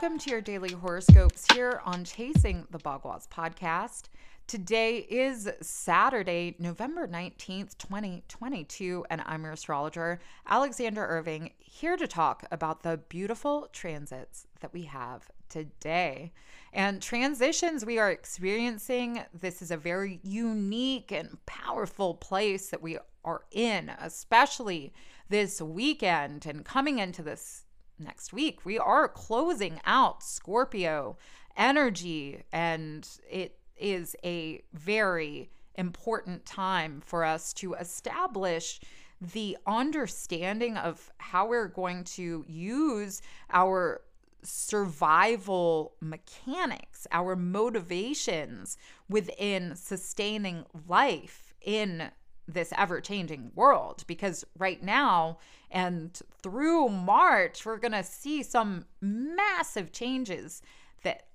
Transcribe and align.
Welcome 0.00 0.18
to 0.20 0.30
your 0.30 0.40
daily 0.40 0.72
horoscopes 0.72 1.44
here 1.52 1.82
on 1.84 2.04
Chasing 2.04 2.66
the 2.70 2.78
Bagua 2.78 3.28
podcast. 3.28 4.04
Today 4.46 5.06
is 5.10 5.46
Saturday, 5.60 6.56
November 6.58 7.06
19th, 7.06 7.76
2022, 7.76 9.04
and 9.10 9.22
I'm 9.26 9.42
your 9.42 9.52
astrologer, 9.52 10.18
Alexandra 10.48 11.06
Irving, 11.06 11.50
here 11.58 11.98
to 11.98 12.06
talk 12.06 12.46
about 12.50 12.82
the 12.82 12.98
beautiful 13.10 13.68
transits 13.74 14.46
that 14.60 14.72
we 14.72 14.84
have 14.84 15.28
today. 15.50 16.32
And 16.72 17.02
transitions 17.02 17.84
we 17.84 17.98
are 17.98 18.10
experiencing, 18.10 19.22
this 19.38 19.60
is 19.60 19.70
a 19.70 19.76
very 19.76 20.18
unique 20.22 21.12
and 21.12 21.36
powerful 21.44 22.14
place 22.14 22.70
that 22.70 22.80
we 22.80 22.96
are 23.22 23.42
in, 23.50 23.90
especially 24.00 24.94
this 25.28 25.60
weekend 25.60 26.46
and 26.46 26.64
coming 26.64 27.00
into 27.00 27.22
this 27.22 27.64
next 28.00 28.32
week. 28.32 28.64
We 28.64 28.78
are 28.78 29.08
closing 29.08 29.80
out 29.84 30.22
Scorpio 30.22 31.16
energy, 31.56 32.42
and 32.52 33.08
it 33.30 33.58
is 33.76 34.16
a 34.24 34.62
very 34.72 35.50
important 35.76 36.44
time 36.44 37.00
for 37.04 37.24
us 37.24 37.52
to 37.54 37.74
establish 37.74 38.80
the 39.20 39.56
understanding 39.66 40.76
of 40.76 41.10
how 41.18 41.46
we're 41.46 41.68
going 41.68 42.04
to 42.04 42.44
use 42.48 43.20
our 43.52 44.00
survival 44.42 45.94
mechanics, 46.00 47.06
our 47.12 47.36
motivations 47.36 48.78
within 49.08 49.76
sustaining 49.76 50.64
life 50.88 51.54
in 51.60 52.10
this 52.48 52.72
ever 52.76 53.00
changing 53.00 53.52
world. 53.54 54.04
Because 54.06 54.44
right 54.58 54.82
now 54.82 55.38
and 55.70 56.18
through 56.42 56.88
March, 56.88 57.64
we're 57.64 57.78
going 57.78 57.92
to 57.92 58.04
see 58.04 58.42
some 58.42 58.86
massive 59.00 59.92
changes 59.92 60.62
that 61.02 61.26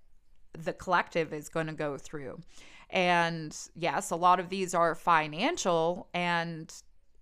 the 0.54 0.74
collective 0.74 1.34
is 1.34 1.50
going 1.50 1.68
to 1.68 1.74
go 1.74 1.98
through. 1.98 2.42
And 2.90 3.56
yes, 3.76 4.12
a 4.12 4.16
lot 4.16 4.40
of 4.40 4.50
these 4.50 4.74
are 4.74 4.96
financial. 4.96 6.08
And 6.14 6.72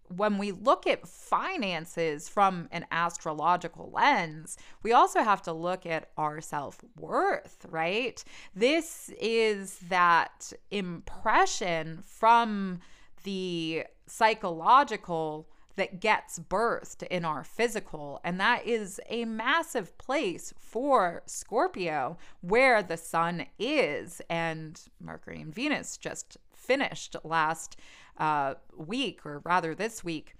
when 0.07 0.37
we 0.37 0.51
look 0.51 0.85
at 0.85 1.07
finances 1.07 2.29
from 2.29 2.67
an 2.71 2.85
astrological 2.91 3.89
lens, 3.93 4.57
we 4.83 4.91
also 4.91 5.21
have 5.21 5.41
to 5.43 5.53
look 5.53 5.85
at 5.85 6.09
our 6.17 6.41
self 6.41 6.79
worth, 6.97 7.65
right? 7.69 8.23
This 8.55 9.09
is 9.19 9.79
that 9.89 10.51
impression 10.69 12.03
from 12.05 12.79
the 13.23 13.85
psychological 14.05 15.47
that 15.75 15.99
gets 15.99 16.37
birthed 16.37 17.03
in 17.07 17.25
our 17.25 17.43
physical. 17.43 18.19
And 18.23 18.39
that 18.39 18.67
is 18.67 19.01
a 19.09 19.25
massive 19.25 19.97
place 19.97 20.53
for 20.57 21.23
Scorpio, 21.25 22.17
where 22.41 22.83
the 22.83 22.97
sun 22.97 23.47
is. 23.57 24.21
And 24.29 24.79
Mercury 24.99 25.41
and 25.41 25.53
Venus 25.53 25.97
just 25.97 26.37
finished 26.55 27.15
last 27.23 27.75
uh, 28.17 28.53
week, 28.77 29.25
or 29.25 29.41
rather 29.43 29.73
this 29.73 30.03
week. 30.03 30.35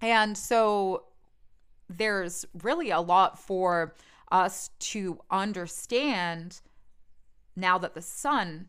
And 0.00 0.36
so 0.36 1.04
there's 1.88 2.44
really 2.62 2.90
a 2.90 3.00
lot 3.00 3.38
for 3.38 3.94
us 4.32 4.70
to 4.78 5.20
understand 5.30 6.60
now 7.54 7.78
that 7.78 7.94
the 7.94 8.02
sun 8.02 8.68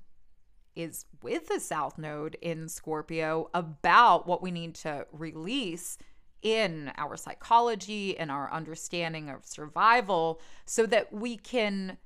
is 0.78 1.06
with 1.23 1.47
the 1.47 1.59
South 1.59 1.97
Node 1.97 2.38
in 2.42 2.70
Scorpio 2.70 3.50
about 3.53 4.28
what 4.28 4.42
we 4.42 4.52
need 4.52 4.75
to 4.75 5.08
release 5.11 5.97
in 6.43 6.92
our 6.98 7.17
psychology 7.17 8.17
and 8.17 8.30
our 8.30 8.52
understanding 8.54 9.27
of 9.30 9.43
survival 9.43 10.39
so 10.66 10.86
that 10.86 11.11
we 11.11 11.36
can 11.36 11.98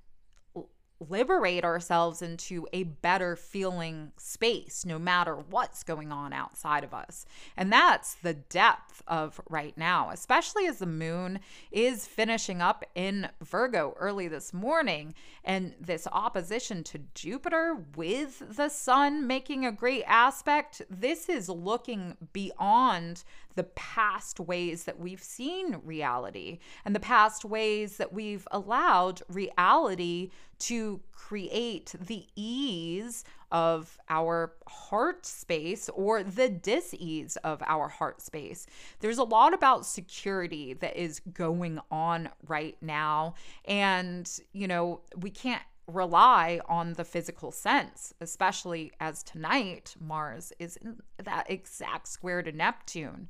liberate 1.09 1.63
ourselves 1.63 2.21
into 2.21 2.67
a 2.73 2.83
better 2.83 3.35
feeling 3.35 4.11
space 4.17 4.85
no 4.85 4.99
matter 4.99 5.35
what's 5.35 5.83
going 5.83 6.11
on 6.11 6.33
outside 6.33 6.83
of 6.83 6.93
us. 6.93 7.25
And 7.57 7.71
that's 7.71 8.15
the 8.15 8.33
depth 8.33 9.01
of 9.07 9.41
right 9.49 9.77
now, 9.77 10.09
especially 10.11 10.67
as 10.67 10.77
the 10.77 10.85
moon 10.85 11.39
is 11.71 12.07
finishing 12.07 12.61
up 12.61 12.85
in 12.93 13.29
Virgo 13.41 13.95
early 13.99 14.27
this 14.27 14.53
morning. 14.53 15.15
And 15.43 15.73
this 15.79 16.07
opposition 16.11 16.83
to 16.85 16.99
Jupiter 17.15 17.77
with 17.95 18.55
the 18.55 18.69
sun 18.69 19.25
making 19.25 19.65
a 19.65 19.71
great 19.71 20.03
aspect, 20.05 20.81
this 20.89 21.29
is 21.29 21.49
looking 21.49 22.15
beyond 22.33 23.23
the 23.55 23.63
past 23.63 24.39
ways 24.39 24.85
that 24.85 24.99
we've 24.99 25.21
seen 25.21 25.81
reality 25.83 26.59
and 26.85 26.95
the 26.95 26.99
past 26.99 27.43
ways 27.43 27.97
that 27.97 28.13
we've 28.13 28.47
allowed 28.51 29.21
reality 29.27 30.29
to 30.59 30.90
create 31.11 31.93
the 31.99 32.25
ease 32.35 33.23
of 33.51 33.97
our 34.09 34.53
heart 34.67 35.25
space 35.25 35.89
or 35.89 36.23
the 36.23 36.49
dis-ease 36.49 37.37
of 37.37 37.61
our 37.65 37.87
heart 37.87 38.21
space. 38.21 38.65
There's 38.99 39.17
a 39.17 39.23
lot 39.23 39.53
about 39.53 39.85
security 39.85 40.73
that 40.73 40.95
is 40.95 41.19
going 41.19 41.79
on 41.89 42.29
right 42.47 42.77
now 42.81 43.35
and 43.65 44.29
you 44.53 44.67
know, 44.67 45.01
we 45.17 45.29
can't 45.29 45.63
rely 45.87 46.61
on 46.67 46.93
the 46.93 47.03
physical 47.03 47.51
sense, 47.51 48.13
especially 48.21 48.91
as 48.99 49.23
tonight 49.23 49.95
Mars 49.99 50.53
is 50.59 50.77
in 50.77 51.01
that 51.23 51.49
exact 51.49 52.07
square 52.07 52.41
to 52.41 52.51
Neptune. 52.51 53.27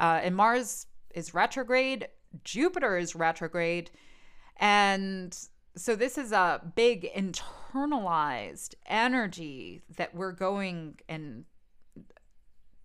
Uh, 0.00 0.20
and 0.22 0.34
Mars 0.34 0.86
is 1.14 1.34
retrograde, 1.34 2.08
Jupiter 2.44 2.96
is 2.96 3.14
retrograde. 3.14 3.90
And 4.56 5.36
so 5.76 5.96
this 5.96 6.18
is 6.18 6.32
a 6.32 6.60
big 6.74 7.10
internalized 7.14 8.74
energy 8.86 9.82
that 9.96 10.14
we're 10.14 10.32
going 10.32 10.98
and 11.08 11.44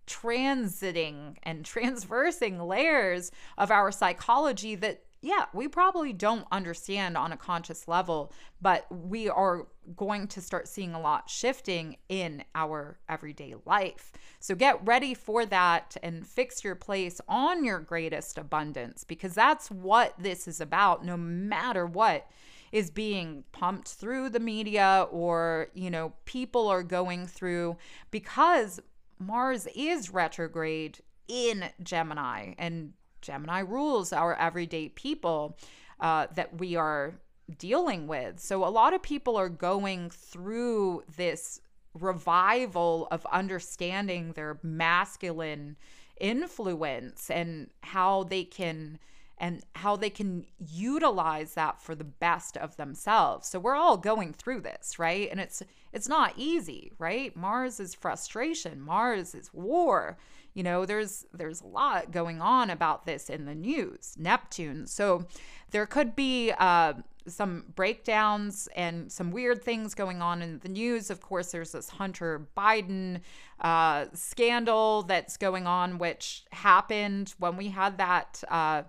transiting 0.06 1.36
and 1.42 1.64
transversing 1.64 2.58
layers 2.58 3.30
of 3.56 3.70
our 3.70 3.92
psychology 3.92 4.74
that 4.74 5.02
yeah, 5.20 5.46
we 5.52 5.66
probably 5.66 6.12
don't 6.12 6.46
understand 6.52 7.16
on 7.16 7.32
a 7.32 7.36
conscious 7.36 7.88
level, 7.88 8.32
but 8.62 8.86
we 8.88 9.28
are 9.28 9.66
going 9.96 10.28
to 10.28 10.40
start 10.40 10.68
seeing 10.68 10.94
a 10.94 11.00
lot 11.00 11.28
shifting 11.28 11.96
in 12.08 12.44
our 12.54 13.00
everyday 13.08 13.54
life. 13.66 14.12
So 14.38 14.54
get 14.54 14.84
ready 14.86 15.14
for 15.14 15.44
that 15.46 15.96
and 16.04 16.24
fix 16.24 16.62
your 16.62 16.76
place 16.76 17.20
on 17.28 17.64
your 17.64 17.80
greatest 17.80 18.38
abundance 18.38 19.02
because 19.02 19.34
that's 19.34 19.72
what 19.72 20.14
this 20.20 20.46
is 20.46 20.60
about, 20.60 21.04
no 21.04 21.16
matter 21.16 21.84
what 21.84 22.28
is 22.72 22.90
being 22.90 23.44
pumped 23.52 23.88
through 23.88 24.30
the 24.30 24.40
media 24.40 25.06
or, 25.10 25.68
you 25.74 25.90
know, 25.90 26.12
people 26.24 26.68
are 26.68 26.82
going 26.82 27.26
through 27.26 27.76
because 28.10 28.80
Mars 29.18 29.66
is 29.74 30.10
retrograde 30.10 31.00
in 31.26 31.64
Gemini 31.82 32.54
and 32.58 32.92
Gemini 33.20 33.60
rules 33.60 34.12
our 34.12 34.34
everyday 34.36 34.88
people 34.88 35.58
uh, 36.00 36.26
that 36.34 36.58
we 36.58 36.76
are 36.76 37.20
dealing 37.58 38.06
with. 38.06 38.40
So 38.40 38.64
a 38.64 38.68
lot 38.68 38.94
of 38.94 39.02
people 39.02 39.36
are 39.36 39.48
going 39.48 40.10
through 40.10 41.02
this 41.16 41.60
revival 41.94 43.08
of 43.10 43.26
understanding 43.32 44.32
their 44.32 44.58
masculine 44.62 45.76
influence 46.20 47.30
and 47.30 47.70
how 47.82 48.24
they 48.24 48.44
can 48.44 48.98
and 49.40 49.62
how 49.74 49.96
they 49.96 50.10
can 50.10 50.44
utilize 50.58 51.54
that 51.54 51.80
for 51.80 51.94
the 51.94 52.04
best 52.04 52.56
of 52.56 52.76
themselves. 52.76 53.48
So 53.48 53.58
we're 53.58 53.76
all 53.76 53.96
going 53.96 54.32
through 54.32 54.60
this, 54.62 54.98
right? 54.98 55.28
And 55.30 55.40
it's 55.40 55.62
it's 55.92 56.08
not 56.08 56.34
easy, 56.36 56.92
right? 56.98 57.34
Mars 57.36 57.80
is 57.80 57.94
frustration, 57.94 58.80
Mars 58.80 59.34
is 59.34 59.52
war. 59.52 60.18
You 60.54 60.62
know, 60.64 60.86
there's 60.86 61.24
there's 61.32 61.60
a 61.60 61.66
lot 61.66 62.10
going 62.10 62.40
on 62.40 62.70
about 62.70 63.06
this 63.06 63.30
in 63.30 63.44
the 63.44 63.54
news. 63.54 64.16
Neptune. 64.18 64.86
So 64.86 65.26
there 65.70 65.86
could 65.86 66.16
be 66.16 66.52
uh, 66.58 66.94
some 67.26 67.64
breakdowns 67.74 68.68
and 68.74 69.10
some 69.12 69.30
weird 69.30 69.62
things 69.62 69.94
going 69.94 70.22
on 70.22 70.42
in 70.42 70.58
the 70.58 70.68
news. 70.68 71.10
Of 71.10 71.20
course, 71.20 71.52
there's 71.52 71.72
this 71.72 71.88
Hunter 71.88 72.48
Biden 72.56 73.20
uh, 73.60 74.06
scandal 74.14 75.02
that's 75.02 75.36
going 75.36 75.66
on, 75.66 75.98
which 75.98 76.44
happened 76.52 77.34
when 77.38 77.56
we 77.56 77.68
had 77.68 77.98
that 77.98 78.42
uh, 78.48 78.82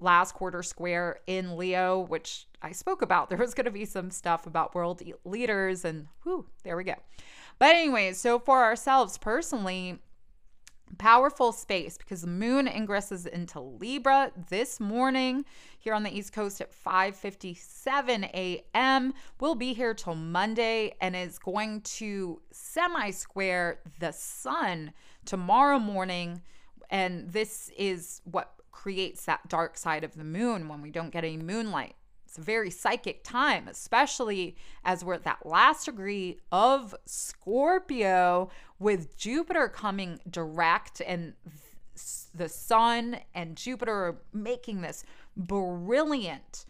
last 0.00 0.34
quarter 0.34 0.62
square 0.62 1.20
in 1.26 1.56
Leo, 1.56 2.00
which 2.00 2.46
I 2.64 2.72
spoke 2.72 3.02
about. 3.02 3.28
There 3.34 3.38
was 3.38 3.54
going 3.54 3.64
to 3.66 3.70
be 3.70 3.84
some 3.84 4.10
stuff 4.10 4.46
about 4.46 4.74
world 4.74 5.02
leaders, 5.24 5.84
and 5.84 6.08
whew, 6.22 6.46
there 6.62 6.76
we 6.76 6.84
go. 6.84 6.94
But, 7.58 7.74
anyways, 7.74 8.18
so 8.18 8.38
for 8.38 8.62
ourselves 8.62 9.18
personally, 9.18 9.98
powerful 10.98 11.50
space 11.50 11.98
because 11.98 12.20
the 12.20 12.28
moon 12.28 12.66
ingresses 12.66 13.26
into 13.26 13.60
Libra 13.60 14.30
this 14.48 14.78
morning 14.78 15.44
here 15.78 15.94
on 15.94 16.04
the 16.04 16.16
East 16.16 16.32
Coast 16.32 16.60
at 16.60 16.72
5:57 16.72 18.24
a.m. 18.32 19.14
We'll 19.40 19.56
be 19.56 19.74
here 19.74 19.94
till 19.94 20.14
Monday 20.14 20.94
and 21.00 21.16
is 21.16 21.38
going 21.38 21.80
to 21.80 22.40
semi-square 22.52 23.80
the 23.98 24.12
sun 24.12 24.92
tomorrow 25.24 25.78
morning 25.78 26.42
and 26.90 27.30
this 27.32 27.70
is 27.76 28.20
what 28.24 28.52
creates 28.70 29.24
that 29.24 29.48
dark 29.48 29.76
side 29.76 30.04
of 30.04 30.14
the 30.14 30.24
moon 30.24 30.68
when 30.68 30.82
we 30.82 30.90
don't 30.90 31.10
get 31.10 31.24
any 31.24 31.38
moonlight 31.38 31.96
It's 32.34 32.40
a 32.40 32.42
very 32.42 32.70
psychic 32.70 33.22
time, 33.22 33.68
especially 33.68 34.56
as 34.84 35.04
we're 35.04 35.14
at 35.14 35.22
that 35.22 35.46
last 35.46 35.84
degree 35.84 36.40
of 36.50 36.92
Scorpio 37.06 38.50
with 38.80 39.16
Jupiter 39.16 39.68
coming 39.68 40.18
direct 40.28 41.00
and 41.00 41.34
the 42.34 42.48
sun 42.48 43.18
and 43.36 43.54
Jupiter 43.54 44.16
making 44.32 44.80
this 44.80 45.04
brilliant 45.36 46.66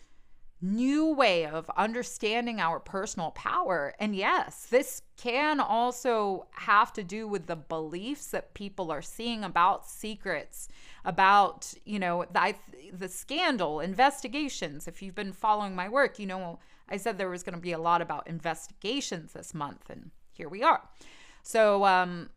new 0.65 1.13
way 1.13 1.45
of 1.45 1.71
understanding 1.77 2.59
our 2.59 2.81
personal 2.81 3.31
power. 3.33 3.95
And 3.99 4.17
yes, 4.17 4.67
this 4.71 5.03
can 5.17 5.61
also 5.61 6.47
have 6.53 6.93
to 6.95 7.05
do 7.05 7.29
with 7.29 7.47
the 7.47 7.57
beliefs 7.57 8.29
that 8.29 8.55
people 8.55 8.91
are 8.91 9.03
seeing 9.03 9.45
about 9.45 9.87
secrets, 9.87 10.69
about, 11.05 11.75
you 11.85 11.99
know, 11.99 12.25
the, 12.33 12.55
the 12.93 13.09
scandal, 13.09 13.81
investigations. 13.81 14.89
If 14.89 15.03
you've 15.03 15.15
been 15.15 15.33
following 15.33 15.75
my 15.75 15.89
work, 15.89 16.19
you 16.19 16.27
know, 16.27 16.59
I 16.89 16.97
said 16.97 17.19
there 17.19 17.29
was 17.29 17.43
going 17.43 17.55
to 17.55 17.61
be 17.61 17.73
a 17.73 17.79
lot 17.79 18.01
about 18.01 18.27
investigations 18.27 19.33
this 19.33 19.53
month, 19.53 19.91
and 19.91 20.11
here 20.33 20.49
we 20.49 20.63
are. 20.63 20.83
So, 21.43 21.85
um, 21.85 22.31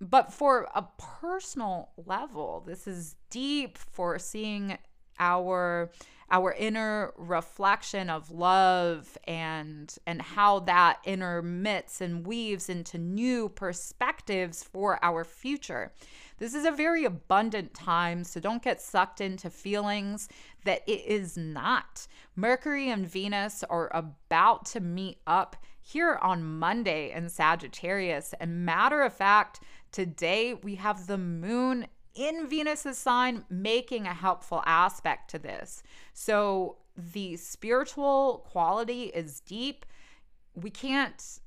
but 0.00 0.32
for 0.32 0.68
a 0.74 0.84
personal 0.98 1.90
level, 2.06 2.62
this 2.66 2.86
is 2.86 3.16
deep 3.30 3.78
for 3.78 4.18
seeing 4.18 4.78
our 5.18 5.90
our 6.30 6.52
inner 6.52 7.12
reflection 7.16 8.08
of 8.08 8.30
love 8.30 9.18
and 9.24 9.96
and 10.06 10.22
how 10.22 10.60
that 10.60 10.98
intermits 11.04 12.00
and 12.00 12.26
weaves 12.26 12.68
into 12.68 12.98
new 12.98 13.48
perspectives 13.48 14.62
for 14.62 14.98
our 15.02 15.24
future. 15.24 15.92
This 16.38 16.54
is 16.54 16.64
a 16.64 16.70
very 16.70 17.04
abundant 17.04 17.74
time, 17.74 18.24
so 18.24 18.40
don't 18.40 18.62
get 18.62 18.80
sucked 18.80 19.20
into 19.20 19.50
feelings 19.50 20.28
that 20.64 20.82
it 20.86 21.04
is 21.04 21.36
not. 21.36 22.06
Mercury 22.34 22.88
and 22.88 23.06
Venus 23.06 23.62
are 23.64 23.90
about 23.92 24.64
to 24.66 24.80
meet 24.80 25.18
up 25.26 25.56
here 25.82 26.18
on 26.22 26.42
Monday 26.44 27.12
in 27.12 27.28
Sagittarius. 27.28 28.34
And 28.38 28.64
matter 28.64 29.02
of 29.02 29.12
fact, 29.12 29.60
today 29.92 30.54
we 30.54 30.76
have 30.76 31.06
the 31.06 31.18
moon 31.18 31.86
in 32.14 32.48
Venus's 32.48 32.98
sign 32.98 33.44
making 33.48 34.06
a 34.06 34.14
helpful 34.14 34.62
aspect 34.66 35.30
to 35.30 35.38
this. 35.38 35.82
So 36.12 36.76
the 36.96 37.36
spiritual 37.36 38.46
quality 38.50 39.04
is 39.04 39.40
deep. 39.40 39.86
We 40.54 40.70
can't 40.70 41.40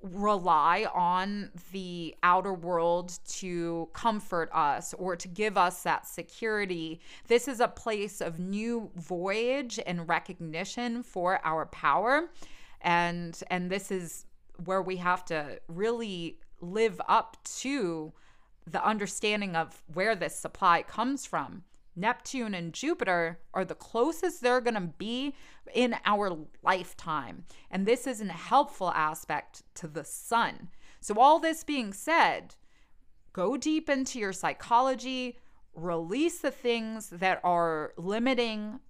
rely 0.00 0.86
on 0.94 1.50
the 1.72 2.14
outer 2.22 2.52
world 2.52 3.18
to 3.26 3.88
comfort 3.92 4.48
us 4.52 4.94
or 4.94 5.16
to 5.16 5.26
give 5.26 5.58
us 5.58 5.82
that 5.82 6.06
security. 6.06 7.00
This 7.26 7.48
is 7.48 7.58
a 7.60 7.68
place 7.68 8.20
of 8.20 8.38
new 8.38 8.90
voyage 8.94 9.80
and 9.84 10.08
recognition 10.08 11.02
for 11.02 11.40
our 11.44 11.66
power. 11.66 12.30
And 12.80 13.38
and 13.50 13.70
this 13.70 13.90
is 13.90 14.26
where 14.64 14.82
we 14.82 14.96
have 14.96 15.24
to 15.26 15.60
really 15.66 16.38
live 16.60 17.00
up 17.08 17.36
to 17.58 18.12
the 18.70 18.84
understanding 18.84 19.56
of 19.56 19.82
where 19.92 20.14
this 20.14 20.36
supply 20.36 20.82
comes 20.82 21.26
from. 21.26 21.62
Neptune 21.96 22.54
and 22.54 22.72
Jupiter 22.72 23.40
are 23.52 23.64
the 23.64 23.74
closest 23.74 24.40
they're 24.40 24.60
going 24.60 24.74
to 24.74 24.92
be 24.98 25.34
in 25.74 25.96
our 26.04 26.36
lifetime. 26.62 27.44
And 27.70 27.86
this 27.86 28.06
is 28.06 28.20
a 28.20 28.26
helpful 28.26 28.90
aspect 28.90 29.62
to 29.74 29.88
the 29.88 30.04
sun. 30.04 30.68
So, 31.00 31.18
all 31.18 31.38
this 31.38 31.64
being 31.64 31.92
said, 31.92 32.54
go 33.32 33.56
deep 33.56 33.90
into 33.90 34.18
your 34.18 34.32
psychology, 34.32 35.38
release 35.74 36.38
the 36.38 36.50
things 36.50 37.08
that 37.10 37.40
are 37.42 37.92
limiting 37.96 38.80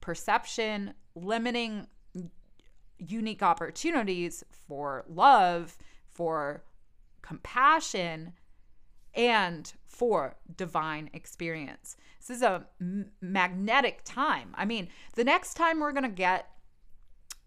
perception, 0.00 0.94
limiting 1.14 1.86
unique 2.98 3.42
opportunities 3.42 4.44
for 4.50 5.04
love, 5.08 5.76
for 6.12 6.64
compassion, 7.22 8.32
and 9.14 9.72
for 9.86 10.36
divine 10.56 11.10
experience. 11.12 11.96
This 12.20 12.36
is 12.38 12.42
a 12.42 12.66
m- 12.80 13.10
magnetic 13.20 14.00
time. 14.04 14.54
I 14.54 14.64
mean, 14.64 14.88
the 15.14 15.24
next 15.24 15.54
time 15.54 15.80
we're 15.80 15.92
going 15.92 16.02
to 16.04 16.08
get 16.08 16.50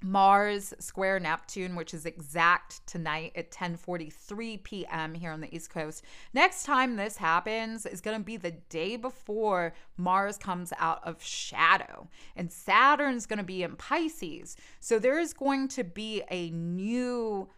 Mars 0.01 0.75
square 0.79 1.19
Neptune, 1.19 1.75
which 1.75 1.93
is 1.93 2.05
exact 2.05 2.85
tonight 2.85 3.31
at 3.35 3.49
10:43 3.49 4.61
p.m. 4.63 5.15
here 5.15 5.31
on 5.31 5.41
the 5.41 5.53
East 5.53 5.71
Coast. 5.71 6.03
Next 6.33 6.65
time 6.65 6.95
this 6.95 7.17
happens 7.17 7.85
is 7.85 7.99
going 7.99 8.17
to 8.17 8.23
be 8.23 8.37
the 8.37 8.51
day 8.51 8.95
before 8.95 9.73
Mars 9.97 10.37
comes 10.37 10.71
out 10.77 11.01
of 11.03 11.23
shadow, 11.23 12.07
and 12.35 12.51
Saturn's 12.51 13.25
going 13.25 13.39
to 13.39 13.43
be 13.43 13.63
in 13.63 13.75
Pisces. 13.75 14.55
So 14.79 14.99
there 14.99 15.19
is 15.19 15.33
going 15.33 15.67
to 15.69 15.83
be 15.83 16.21
a 16.29 16.51
new 16.51 17.49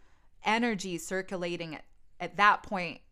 energy 0.42 0.96
circulating 0.96 1.74
at, 1.74 1.84
at 2.18 2.38
that 2.38 2.62
point 2.62 3.02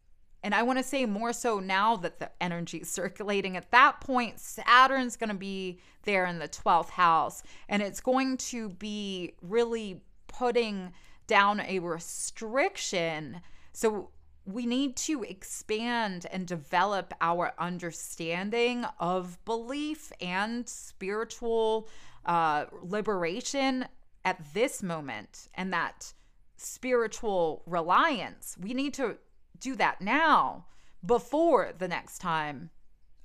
and 0.43 0.55
I 0.55 0.63
want 0.63 0.79
to 0.79 0.85
say 0.85 1.05
more 1.05 1.33
so 1.33 1.59
now 1.59 1.97
that 1.97 2.21
the 2.21 2.31
energy 2.41 2.79
is 2.79 2.91
circulating. 2.91 3.57
At 3.57 3.71
that 3.73 4.01
point, 4.01 4.39
Saturn's 4.39 5.17
going 5.17 5.31
to 5.31 5.35
be 5.35 5.81
there 6.05 6.27
in 6.27 6.39
the 6.39 6.49
12th 6.49 6.91
house, 6.91 7.43
and 7.69 7.83
it's 7.83 8.01
going 8.01 8.37
to 8.37 8.69
be 8.69 9.35
really 9.43 10.03
putting 10.29 10.93
down 11.27 11.61
a 11.61 11.81
restriction. 11.81 13.41
So 13.73 14.11
we 14.45 14.65
need 14.65 14.97
to 14.97 15.23
expand 15.25 16.27
and 16.31 16.47
develop 16.47 17.13
our 17.21 17.53
understanding 17.59 18.87
of 18.99 19.45
belief 19.45 20.11
and 20.21 20.67
spiritual 20.69 21.89
uh, 22.25 22.65
liberation 22.83 23.87
at 24.25 24.43
this 24.55 24.83
moment 24.83 25.49
and 25.55 25.73
that 25.73 26.13
spiritual 26.57 27.63
reliance. 27.67 28.57
We 28.61 28.73
need 28.73 28.95
to 28.95 29.19
do 29.61 29.77
that 29.77 30.01
now 30.01 30.67
before 31.05 31.73
the 31.79 31.89
next 31.89 32.19
time 32.19 32.71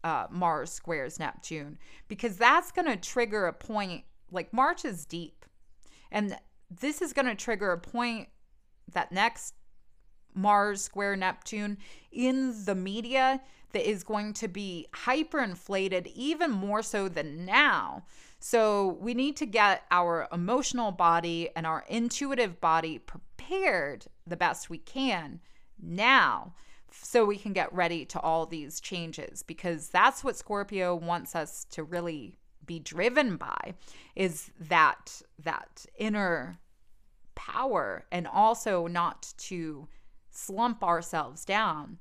uh, 0.04 0.28
Mars 0.30 0.72
squares 0.72 1.20
Neptune 1.20 1.78
because 2.08 2.38
that's 2.38 2.72
going 2.72 2.88
to 2.88 2.98
trigger 2.98 3.48
a 3.48 3.54
point. 3.54 4.04
Like 4.32 4.54
March 4.54 4.84
is 4.84 5.06
deep, 5.06 5.46
and 6.12 6.38
this 6.70 7.02
is 7.02 7.14
going 7.14 7.28
to 7.28 7.36
trigger 7.36 7.72
a 7.72 7.78
point 7.78 8.30
that 8.92 9.12
next 9.12 9.54
Mars 10.34 10.82
square 10.82 11.16
Neptune 11.16 11.78
in 12.12 12.66
the 12.66 12.76
media 12.76 13.42
that 13.72 13.90
is 13.90 14.04
going 14.04 14.34
to 14.34 14.48
be 14.48 14.88
hyperinflated 14.94 16.08
even 16.16 16.52
more 16.52 16.82
so 16.82 17.08
than 17.08 17.46
now. 17.46 18.04
So 18.40 18.98
we 19.00 19.14
need 19.14 19.38
to 19.38 19.46
get 19.46 19.84
our 19.90 20.28
emotional 20.32 20.92
body 20.92 21.50
and 21.56 21.66
our 21.66 21.86
intuitive 21.88 22.60
body 22.60 23.00
prepared 23.00 24.06
the 24.28 24.38
best 24.38 24.70
we 24.70 24.78
can 24.78 25.40
now 25.84 26.54
so 26.92 27.26
we 27.26 27.38
can 27.38 27.54
get 27.54 27.74
ready 27.74 28.06
to 28.06 28.20
all 28.20 28.46
these 28.46 28.80
changes 28.80 29.44
because 29.44 29.90
that's 29.90 30.24
what 30.24 30.38
Scorpio 30.38 30.96
wants 30.96 31.36
us 31.36 31.66
to 31.72 31.84
really 31.84 32.38
be 32.66 32.80
driven 32.80 33.36
by 33.36 33.74
is 34.16 34.52
that 34.60 35.22
that 35.44 35.86
inner 35.98 36.60
power 37.36 38.06
and 38.12 38.28
also 38.28 38.88
not 38.88 39.34
to 39.38 39.88
slump 40.32 40.84
ourselves 40.84 41.46
down 41.46 41.98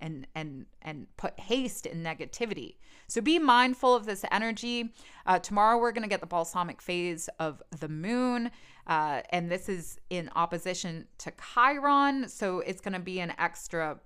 and 0.00 0.26
and 0.34 0.66
and 0.82 1.06
put 1.16 1.38
haste 1.38 1.86
in 1.86 2.02
negativity. 2.02 2.76
So 3.06 3.20
be 3.20 3.38
mindful 3.38 3.94
of 3.94 4.06
this 4.06 4.24
energy. 4.30 4.94
Uh, 5.26 5.38
tomorrow 5.40 5.78
we're 5.78 5.92
going 5.92 6.04
to 6.04 6.08
get 6.08 6.20
the 6.20 6.26
balsamic 6.26 6.80
phase 6.80 7.28
of 7.38 7.62
the 7.78 7.88
moon 7.88 8.50
uh, 8.90 9.22
and 9.30 9.50
this 9.50 9.68
is 9.68 9.98
in 10.10 10.28
opposition 10.36 11.06
to 11.16 11.32
chiron 11.54 12.28
so 12.28 12.58
it's 12.60 12.80
going 12.80 12.92
to 12.92 13.00
be 13.00 13.20
an 13.20 13.32
extra 13.38 13.98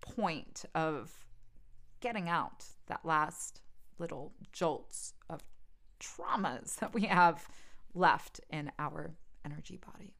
point 0.00 0.64
of 0.74 1.12
getting 2.00 2.28
out 2.28 2.64
that 2.86 3.00
last 3.04 3.60
little 3.98 4.32
jolts 4.50 5.14
of 5.30 5.40
traumas 6.00 6.76
that 6.80 6.92
we 6.92 7.02
have 7.02 7.46
left 7.94 8.40
in 8.50 8.72
our 8.78 9.14
energy 9.44 9.78
body 9.94 10.14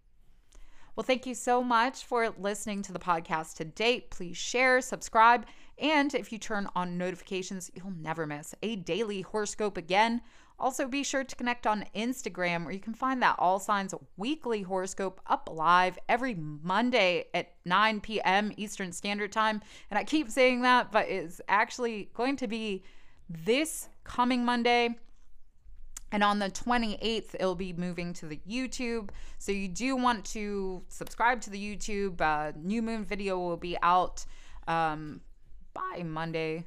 well, 0.94 1.04
thank 1.04 1.24
you 1.24 1.34
so 1.34 1.62
much 1.62 2.04
for 2.04 2.34
listening 2.38 2.82
to 2.82 2.92
the 2.92 2.98
podcast 2.98 3.54
to 3.56 3.64
date. 3.64 4.10
Please 4.10 4.36
share, 4.36 4.82
subscribe, 4.82 5.46
and 5.78 6.14
if 6.14 6.30
you 6.30 6.38
turn 6.38 6.68
on 6.76 6.98
notifications, 6.98 7.70
you'll 7.74 7.94
never 7.98 8.26
miss 8.26 8.54
a 8.62 8.76
daily 8.76 9.22
horoscope 9.22 9.78
again. 9.78 10.20
Also, 10.62 10.86
be 10.86 11.02
sure 11.02 11.24
to 11.24 11.34
connect 11.34 11.66
on 11.66 11.84
Instagram 11.92 12.62
where 12.64 12.72
you 12.72 12.78
can 12.78 12.94
find 12.94 13.20
that 13.20 13.34
All 13.36 13.58
Signs 13.58 13.92
weekly 14.16 14.62
horoscope 14.62 15.20
up 15.26 15.50
live 15.52 15.98
every 16.08 16.36
Monday 16.36 17.24
at 17.34 17.54
9 17.64 18.00
p.m. 18.00 18.52
Eastern 18.56 18.92
Standard 18.92 19.32
Time. 19.32 19.60
And 19.90 19.98
I 19.98 20.04
keep 20.04 20.30
saying 20.30 20.62
that, 20.62 20.92
but 20.92 21.08
it's 21.08 21.40
actually 21.48 22.10
going 22.14 22.36
to 22.36 22.46
be 22.46 22.84
this 23.28 23.88
coming 24.04 24.44
Monday. 24.44 24.90
And 26.12 26.22
on 26.22 26.38
the 26.38 26.48
28th, 26.48 27.34
it'll 27.34 27.56
be 27.56 27.72
moving 27.72 28.12
to 28.14 28.26
the 28.26 28.38
YouTube. 28.48 29.10
So 29.38 29.50
you 29.50 29.66
do 29.66 29.96
want 29.96 30.24
to 30.26 30.84
subscribe 30.86 31.40
to 31.40 31.50
the 31.50 31.58
YouTube. 31.58 32.20
Uh, 32.20 32.52
new 32.54 32.82
moon 32.82 33.04
video 33.04 33.36
will 33.36 33.56
be 33.56 33.76
out 33.82 34.24
um, 34.68 35.22
by 35.74 36.04
Monday. 36.04 36.66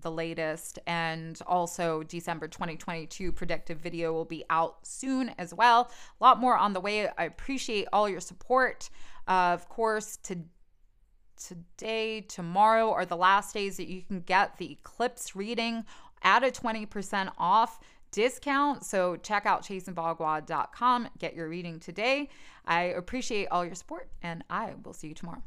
The 0.00 0.10
latest. 0.10 0.78
And 0.86 1.38
also, 1.46 2.02
December 2.02 2.48
2022 2.48 3.32
predictive 3.32 3.78
video 3.78 4.12
will 4.12 4.24
be 4.24 4.44
out 4.50 4.86
soon 4.86 5.30
as 5.38 5.54
well. 5.54 5.90
A 6.20 6.24
lot 6.24 6.38
more 6.38 6.56
on 6.56 6.72
the 6.72 6.80
way. 6.80 7.08
I 7.08 7.24
appreciate 7.24 7.88
all 7.92 8.08
your 8.08 8.20
support. 8.20 8.90
Uh, 9.28 9.52
of 9.54 9.68
course, 9.68 10.16
to 10.24 10.38
today, 11.36 12.22
tomorrow 12.22 12.90
are 12.92 13.04
the 13.04 13.16
last 13.16 13.52
days 13.54 13.76
that 13.76 13.88
you 13.88 14.02
can 14.02 14.20
get 14.20 14.56
the 14.58 14.72
eclipse 14.72 15.36
reading 15.36 15.84
at 16.22 16.42
a 16.42 16.48
20% 16.48 17.32
off 17.38 17.80
discount. 18.10 18.84
So 18.84 19.16
check 19.16 19.46
out 19.46 19.62
chaseandbagua.com, 19.62 21.08
get 21.18 21.34
your 21.34 21.48
reading 21.48 21.78
today. 21.78 22.28
I 22.64 22.84
appreciate 22.84 23.48
all 23.50 23.64
your 23.64 23.74
support, 23.74 24.08
and 24.22 24.42
I 24.48 24.74
will 24.82 24.94
see 24.94 25.08
you 25.08 25.14
tomorrow. 25.14 25.42